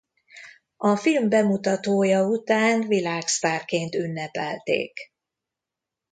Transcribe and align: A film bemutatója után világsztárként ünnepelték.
A 0.77 0.95
film 0.97 1.29
bemutatója 1.29 2.25
után 2.25 2.87
világsztárként 2.87 3.95
ünnepelték. 3.95 4.97